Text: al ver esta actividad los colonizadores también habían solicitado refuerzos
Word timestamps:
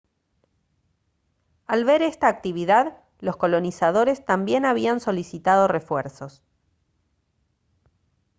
al 1.67 1.85
ver 1.85 2.01
esta 2.01 2.27
actividad 2.27 2.97
los 3.19 3.37
colonizadores 3.37 4.25
también 4.25 4.65
habían 4.65 4.99
solicitado 4.99 5.67
refuerzos 5.67 6.41